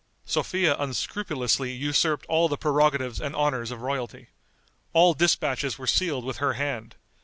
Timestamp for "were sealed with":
5.77-6.37